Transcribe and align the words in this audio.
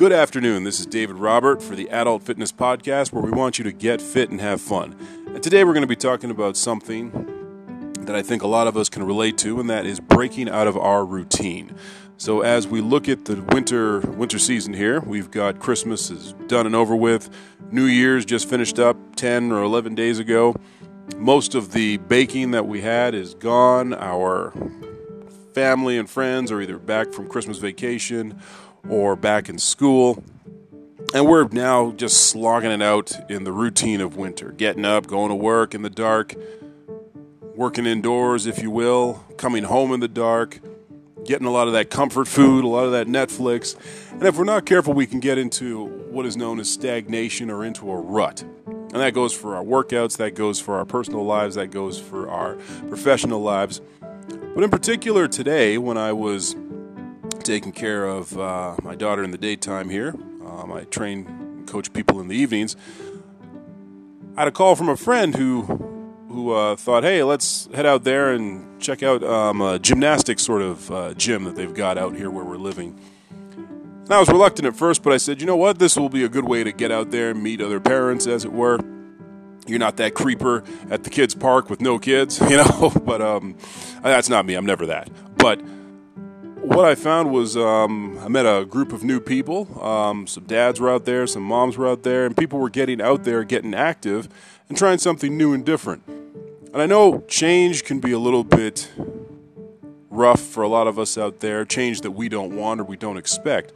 Good 0.00 0.14
afternoon. 0.14 0.64
This 0.64 0.80
is 0.80 0.86
David 0.86 1.16
Robert 1.16 1.60
for 1.62 1.76
the 1.76 1.90
Adult 1.90 2.22
Fitness 2.22 2.52
Podcast, 2.52 3.12
where 3.12 3.22
we 3.22 3.30
want 3.30 3.58
you 3.58 3.64
to 3.64 3.70
get 3.70 4.00
fit 4.00 4.30
and 4.30 4.40
have 4.40 4.58
fun. 4.58 4.96
And 5.26 5.42
today 5.42 5.62
we're 5.62 5.74
going 5.74 5.82
to 5.82 5.86
be 5.86 5.94
talking 5.94 6.30
about 6.30 6.56
something 6.56 7.10
that 8.06 8.16
I 8.16 8.22
think 8.22 8.42
a 8.42 8.46
lot 8.46 8.66
of 8.66 8.78
us 8.78 8.88
can 8.88 9.02
relate 9.02 9.36
to, 9.36 9.60
and 9.60 9.68
that 9.68 9.84
is 9.84 10.00
breaking 10.00 10.48
out 10.48 10.66
of 10.66 10.74
our 10.78 11.04
routine. 11.04 11.76
So 12.16 12.40
as 12.40 12.66
we 12.66 12.80
look 12.80 13.10
at 13.10 13.26
the 13.26 13.42
winter 13.52 14.00
winter 14.00 14.38
season 14.38 14.72
here, 14.72 15.00
we've 15.00 15.30
got 15.30 15.60
Christmas 15.60 16.10
is 16.10 16.32
done 16.46 16.64
and 16.64 16.74
over 16.74 16.96
with. 16.96 17.28
New 17.70 17.84
Year's 17.84 18.24
just 18.24 18.48
finished 18.48 18.78
up 18.78 18.96
10 19.16 19.52
or 19.52 19.62
11 19.62 19.96
days 19.96 20.18
ago. 20.18 20.54
Most 21.18 21.54
of 21.54 21.72
the 21.72 21.98
baking 21.98 22.52
that 22.52 22.66
we 22.66 22.80
had 22.80 23.14
is 23.14 23.34
gone. 23.34 23.92
Our 23.92 24.54
family 25.52 25.98
and 25.98 26.08
friends 26.08 26.50
are 26.50 26.62
either 26.62 26.78
back 26.78 27.12
from 27.12 27.28
Christmas 27.28 27.58
vacation 27.58 28.40
or 28.88 29.16
back 29.16 29.48
in 29.48 29.58
school. 29.58 30.22
And 31.12 31.26
we're 31.26 31.48
now 31.48 31.92
just 31.92 32.28
slogging 32.28 32.70
it 32.70 32.82
out 32.82 33.12
in 33.30 33.44
the 33.44 33.52
routine 33.52 34.00
of 34.00 34.16
winter 34.16 34.52
getting 34.52 34.84
up, 34.84 35.06
going 35.06 35.30
to 35.30 35.34
work 35.34 35.74
in 35.74 35.82
the 35.82 35.90
dark, 35.90 36.34
working 37.56 37.86
indoors, 37.86 38.46
if 38.46 38.62
you 38.62 38.70
will, 38.70 39.24
coming 39.36 39.64
home 39.64 39.92
in 39.92 40.00
the 40.00 40.08
dark, 40.08 40.60
getting 41.24 41.46
a 41.46 41.50
lot 41.50 41.66
of 41.66 41.72
that 41.72 41.90
comfort 41.90 42.28
food, 42.28 42.64
a 42.64 42.68
lot 42.68 42.84
of 42.84 42.92
that 42.92 43.06
Netflix. 43.06 43.76
And 44.12 44.22
if 44.22 44.38
we're 44.38 44.44
not 44.44 44.66
careful, 44.66 44.94
we 44.94 45.06
can 45.06 45.20
get 45.20 45.36
into 45.36 45.84
what 45.84 46.26
is 46.26 46.36
known 46.36 46.60
as 46.60 46.70
stagnation 46.70 47.50
or 47.50 47.64
into 47.64 47.90
a 47.90 48.00
rut. 48.00 48.42
And 48.66 49.00
that 49.00 49.14
goes 49.14 49.32
for 49.32 49.56
our 49.56 49.64
workouts, 49.64 50.16
that 50.16 50.34
goes 50.34 50.60
for 50.60 50.76
our 50.76 50.84
personal 50.84 51.24
lives, 51.24 51.54
that 51.54 51.70
goes 51.70 51.98
for 51.98 52.28
our 52.28 52.54
professional 52.88 53.40
lives. 53.40 53.80
But 54.54 54.64
in 54.64 54.70
particular, 54.70 55.28
today, 55.28 55.78
when 55.78 55.96
I 55.96 56.12
was 56.12 56.56
taking 57.42 57.72
care 57.72 58.06
of 58.06 58.38
uh, 58.38 58.76
my 58.82 58.94
daughter 58.94 59.22
in 59.22 59.30
the 59.30 59.38
daytime 59.38 59.88
here. 59.88 60.14
Um, 60.44 60.72
I 60.72 60.84
train 60.84 61.26
and 61.26 61.68
coach 61.68 61.92
people 61.92 62.20
in 62.20 62.28
the 62.28 62.36
evenings. 62.36 62.76
I 64.36 64.42
had 64.42 64.48
a 64.48 64.52
call 64.52 64.76
from 64.76 64.88
a 64.88 64.96
friend 64.96 65.34
who 65.34 65.62
who 66.28 66.52
uh, 66.52 66.76
thought, 66.76 67.02
"Hey, 67.02 67.22
let's 67.22 67.68
head 67.74 67.86
out 67.86 68.04
there 68.04 68.32
and 68.32 68.80
check 68.80 69.02
out 69.02 69.22
um, 69.24 69.60
a 69.60 69.78
gymnastics 69.78 70.42
sort 70.42 70.62
of 70.62 70.90
uh, 70.90 71.14
gym 71.14 71.44
that 71.44 71.56
they've 71.56 71.74
got 71.74 71.98
out 71.98 72.16
here 72.16 72.30
where 72.30 72.44
we're 72.44 72.56
living." 72.56 72.98
And 73.30 74.14
I 74.14 74.18
was 74.18 74.28
reluctant 74.28 74.66
at 74.66 74.76
first, 74.76 75.02
but 75.02 75.12
I 75.12 75.16
said, 75.16 75.40
"You 75.40 75.46
know 75.46 75.56
what? 75.56 75.78
This 75.78 75.96
will 75.96 76.08
be 76.08 76.24
a 76.24 76.28
good 76.28 76.44
way 76.46 76.64
to 76.64 76.72
get 76.72 76.90
out 76.90 77.10
there 77.10 77.30
and 77.30 77.42
meet 77.42 77.60
other 77.60 77.80
parents, 77.80 78.26
as 78.26 78.44
it 78.44 78.52
were." 78.52 78.78
You're 79.66 79.78
not 79.78 79.98
that 79.98 80.14
creeper 80.14 80.64
at 80.90 81.04
the 81.04 81.10
kids' 81.10 81.34
park 81.34 81.70
with 81.70 81.80
no 81.80 81.98
kids, 81.98 82.40
you 82.50 82.56
know. 82.56 82.92
but 83.04 83.20
um, 83.20 83.56
that's 84.02 84.28
not 84.28 84.46
me. 84.46 84.54
I'm 84.54 84.66
never 84.66 84.86
that. 84.86 85.10
But 85.36 85.60
what 86.70 86.84
I 86.84 86.94
found 86.94 87.32
was 87.32 87.56
um, 87.56 88.16
I 88.20 88.28
met 88.28 88.46
a 88.46 88.64
group 88.64 88.92
of 88.92 89.02
new 89.02 89.18
people. 89.18 89.82
Um, 89.82 90.28
some 90.28 90.44
dads 90.44 90.78
were 90.78 90.88
out 90.88 91.04
there, 91.04 91.26
some 91.26 91.42
moms 91.42 91.76
were 91.76 91.88
out 91.88 92.04
there, 92.04 92.26
and 92.26 92.36
people 92.36 92.60
were 92.60 92.70
getting 92.70 93.00
out 93.00 93.24
there, 93.24 93.42
getting 93.42 93.74
active, 93.74 94.28
and 94.68 94.78
trying 94.78 94.98
something 94.98 95.36
new 95.36 95.52
and 95.52 95.64
different. 95.66 96.06
And 96.06 96.76
I 96.80 96.86
know 96.86 97.22
change 97.22 97.82
can 97.82 97.98
be 97.98 98.12
a 98.12 98.20
little 98.20 98.44
bit 98.44 98.88
rough 100.10 100.40
for 100.40 100.62
a 100.62 100.68
lot 100.68 100.86
of 100.86 100.96
us 100.96 101.18
out 101.18 101.40
there, 101.40 101.64
change 101.64 102.02
that 102.02 102.12
we 102.12 102.28
don't 102.28 102.54
want 102.54 102.80
or 102.80 102.84
we 102.84 102.96
don't 102.96 103.16
expect. 103.16 103.72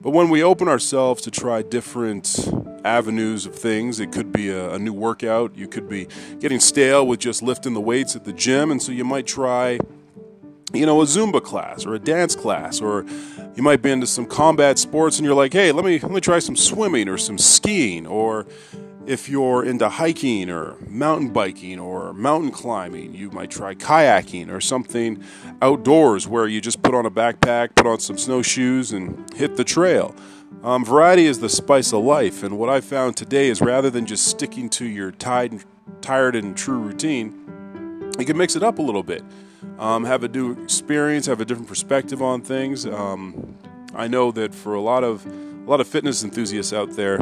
But 0.00 0.10
when 0.10 0.30
we 0.30 0.42
open 0.42 0.68
ourselves 0.68 1.22
to 1.22 1.32
try 1.32 1.62
different 1.62 2.48
avenues 2.84 3.44
of 3.44 3.56
things, 3.56 3.98
it 3.98 4.12
could 4.12 4.30
be 4.32 4.50
a, 4.50 4.74
a, 4.74 4.78
new 4.78 4.92
workout, 4.92 5.56
you 5.56 5.66
could 5.66 5.88
be 5.88 6.06
getting 6.38 6.60
stale 6.60 7.06
with 7.06 7.20
just 7.20 7.42
lifting 7.42 7.74
the 7.74 7.80
weights 7.80 8.14
at 8.14 8.24
the 8.24 8.32
gym, 8.32 8.70
and 8.70 8.80
so 8.80 8.92
you 8.92 9.04
might 9.04 9.26
try 9.26 9.78
you 10.72 10.86
know, 10.86 11.00
a 11.00 11.04
Zumba 11.04 11.42
class 11.42 11.84
or 11.84 11.94
a 11.94 11.98
dance 11.98 12.36
class, 12.36 12.80
or 12.80 13.04
you 13.54 13.62
might 13.62 13.82
be 13.82 13.90
into 13.90 14.06
some 14.06 14.26
combat 14.26 14.78
sports 14.78 15.18
and 15.18 15.26
you're 15.26 15.34
like, 15.34 15.52
hey, 15.52 15.72
let 15.72 15.84
me 15.84 15.98
let 15.98 16.12
me 16.12 16.20
try 16.20 16.38
some 16.38 16.56
swimming 16.56 17.08
or 17.08 17.18
some 17.18 17.38
skiing, 17.38 18.06
or 18.06 18.46
if 19.06 19.28
you're 19.28 19.64
into 19.64 19.88
hiking 19.88 20.50
or 20.50 20.76
mountain 20.86 21.32
biking 21.32 21.80
or 21.80 22.12
mountain 22.12 22.52
climbing, 22.52 23.14
you 23.14 23.30
might 23.30 23.50
try 23.50 23.74
kayaking 23.74 24.50
or 24.50 24.60
something 24.60 25.22
outdoors 25.60 26.28
where 26.28 26.46
you 26.46 26.60
just 26.60 26.82
put 26.82 26.94
on 26.94 27.06
a 27.06 27.10
backpack, 27.10 27.74
put 27.74 27.86
on 27.86 27.98
some 27.98 28.16
snowshoes, 28.16 28.92
and 28.92 29.32
hit 29.34 29.56
the 29.56 29.64
trail. 29.64 30.14
Um, 30.62 30.84
variety 30.84 31.26
is 31.26 31.40
the 31.40 31.48
spice 31.48 31.92
of 31.92 32.04
life, 32.04 32.42
and 32.42 32.58
what 32.58 32.68
I 32.68 32.80
found 32.80 33.16
today 33.16 33.48
is 33.48 33.60
rather 33.60 33.88
than 33.88 34.04
just 34.04 34.26
sticking 34.26 34.68
to 34.70 34.84
your 34.84 35.10
tired, 35.10 35.64
tired 36.02 36.36
and 36.36 36.56
true 36.56 36.78
routine, 36.78 37.34
you 38.20 38.26
can 38.26 38.36
mix 38.36 38.56
it 38.56 38.62
up 38.62 38.78
a 38.78 38.82
little 38.82 39.02
bit 39.02 39.22
um, 39.78 40.04
have 40.04 40.24
a 40.24 40.28
new 40.28 40.52
experience, 40.62 41.26
have 41.26 41.40
a 41.40 41.44
different 41.44 41.68
perspective 41.68 42.22
on 42.22 42.42
things. 42.42 42.86
Um, 42.86 43.56
I 43.94 44.08
know 44.08 44.30
that 44.32 44.54
for 44.54 44.74
a 44.74 44.80
lot 44.80 45.04
of 45.04 45.26
a 45.26 45.70
lot 45.70 45.80
of 45.80 45.88
fitness 45.88 46.24
enthusiasts 46.24 46.72
out 46.72 46.92
there, 46.92 47.18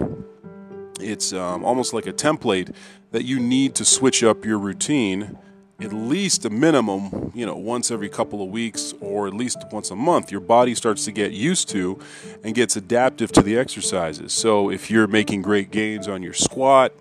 it's 1.00 1.32
um, 1.32 1.64
almost 1.64 1.92
like 1.92 2.06
a 2.06 2.12
template 2.12 2.74
that 3.10 3.24
you 3.24 3.40
need 3.40 3.74
to 3.76 3.84
switch 3.84 4.22
up 4.22 4.44
your 4.44 4.58
routine 4.58 5.38
at 5.80 5.92
least 5.92 6.44
a 6.44 6.50
minimum, 6.50 7.30
you 7.36 7.46
know, 7.46 7.54
once 7.54 7.92
every 7.92 8.08
couple 8.08 8.42
of 8.42 8.48
weeks 8.48 8.94
or 9.00 9.28
at 9.28 9.32
least 9.32 9.58
once 9.70 9.92
a 9.92 9.94
month, 9.94 10.32
your 10.32 10.40
body 10.40 10.74
starts 10.74 11.04
to 11.04 11.12
get 11.12 11.30
used 11.30 11.68
to 11.68 11.96
and 12.42 12.56
gets 12.56 12.74
adaptive 12.74 13.30
to 13.30 13.42
the 13.42 13.56
exercises. 13.56 14.32
So 14.32 14.72
if 14.72 14.90
you're 14.90 15.06
making 15.06 15.42
great 15.42 15.70
gains 15.70 16.08
on 16.08 16.20
your 16.20 16.32
squat, 16.32 16.92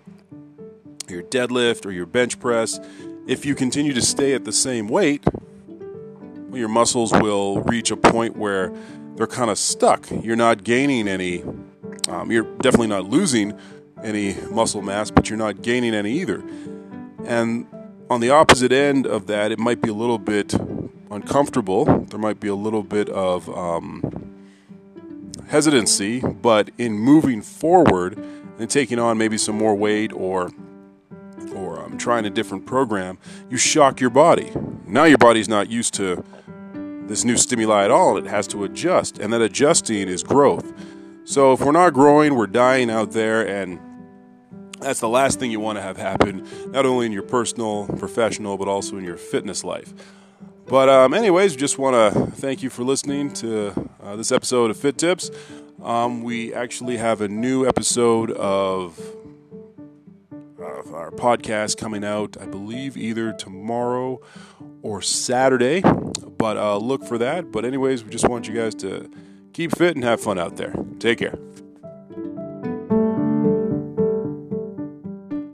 your 1.08 1.24
deadlift, 1.24 1.86
or 1.86 1.90
your 1.90 2.06
bench 2.06 2.38
press, 2.38 2.78
if 3.28 3.44
you 3.44 3.54
continue 3.54 3.92
to 3.92 4.00
stay 4.00 4.32
at 4.32 4.46
the 4.46 4.52
same 4.52 4.88
weight, 4.88 5.22
your 6.52 6.68
muscles 6.68 7.12
will 7.12 7.60
reach 7.60 7.90
a 7.90 7.96
point 7.96 8.38
where 8.38 8.72
they're 9.16 9.26
kind 9.26 9.50
of 9.50 9.58
stuck. 9.58 10.08
You're 10.10 10.34
not 10.34 10.64
gaining 10.64 11.06
any, 11.06 11.44
um, 12.08 12.32
you're 12.32 12.50
definitely 12.56 12.86
not 12.86 13.04
losing 13.04 13.56
any 14.02 14.34
muscle 14.50 14.80
mass, 14.80 15.10
but 15.10 15.28
you're 15.28 15.38
not 15.38 15.60
gaining 15.60 15.94
any 15.94 16.12
either. 16.12 16.42
And 17.26 17.66
on 18.08 18.20
the 18.20 18.30
opposite 18.30 18.72
end 18.72 19.06
of 19.06 19.26
that, 19.26 19.52
it 19.52 19.58
might 19.58 19.82
be 19.82 19.90
a 19.90 19.94
little 19.94 20.18
bit 20.18 20.54
uncomfortable. 21.10 21.84
There 21.84 22.18
might 22.18 22.40
be 22.40 22.48
a 22.48 22.54
little 22.54 22.82
bit 22.82 23.10
of 23.10 23.46
um, 23.50 24.40
hesitancy, 25.48 26.20
but 26.20 26.70
in 26.78 26.94
moving 26.94 27.42
forward 27.42 28.16
and 28.58 28.70
taking 28.70 28.98
on 28.98 29.18
maybe 29.18 29.36
some 29.36 29.58
more 29.58 29.74
weight 29.74 30.14
or 30.14 30.50
or 31.54 31.80
um, 31.80 31.98
trying 31.98 32.24
a 32.24 32.30
different 32.30 32.66
program, 32.66 33.18
you 33.48 33.56
shock 33.56 34.00
your 34.00 34.10
body. 34.10 34.52
Now 34.86 35.04
your 35.04 35.18
body's 35.18 35.48
not 35.48 35.70
used 35.70 35.94
to 35.94 36.24
this 37.06 37.24
new 37.24 37.36
stimuli 37.36 37.84
at 37.84 37.90
all. 37.90 38.16
It 38.16 38.26
has 38.26 38.46
to 38.48 38.64
adjust, 38.64 39.18
and 39.18 39.32
that 39.32 39.40
adjusting 39.40 40.08
is 40.08 40.22
growth. 40.22 40.72
So 41.24 41.52
if 41.52 41.60
we're 41.60 41.72
not 41.72 41.92
growing, 41.92 42.34
we're 42.34 42.46
dying 42.46 42.90
out 42.90 43.12
there, 43.12 43.46
and 43.46 43.80
that's 44.80 45.00
the 45.00 45.08
last 45.08 45.40
thing 45.40 45.50
you 45.50 45.60
want 45.60 45.76
to 45.76 45.82
have 45.82 45.96
happen, 45.96 46.46
not 46.70 46.86
only 46.86 47.06
in 47.06 47.12
your 47.12 47.22
personal, 47.22 47.86
professional, 47.98 48.56
but 48.56 48.68
also 48.68 48.96
in 48.96 49.04
your 49.04 49.16
fitness 49.16 49.64
life. 49.64 49.92
But, 50.66 50.88
um, 50.88 51.14
anyways, 51.14 51.56
just 51.56 51.78
want 51.78 51.96
to 51.96 52.30
thank 52.32 52.62
you 52.62 52.70
for 52.70 52.84
listening 52.84 53.32
to 53.34 53.90
uh, 54.02 54.16
this 54.16 54.30
episode 54.30 54.70
of 54.70 54.76
Fit 54.76 54.98
Tips. 54.98 55.30
Um, 55.82 56.22
we 56.22 56.52
actually 56.52 56.98
have 56.98 57.20
a 57.20 57.28
new 57.28 57.66
episode 57.66 58.30
of 58.32 58.98
our 60.68 61.10
podcast 61.10 61.76
coming 61.76 62.04
out, 62.04 62.36
I 62.40 62.46
believe, 62.46 62.96
either 62.96 63.32
tomorrow 63.32 64.20
or 64.82 65.02
Saturday. 65.02 65.80
But 65.80 66.56
uh, 66.56 66.76
look 66.78 67.04
for 67.04 67.18
that. 67.18 67.50
But, 67.50 67.64
anyways, 67.64 68.04
we 68.04 68.10
just 68.10 68.28
want 68.28 68.48
you 68.48 68.54
guys 68.54 68.74
to 68.76 69.10
keep 69.52 69.76
fit 69.76 69.96
and 69.96 70.04
have 70.04 70.20
fun 70.20 70.38
out 70.38 70.56
there. 70.56 70.74
Take 70.98 71.18
care. 71.18 71.38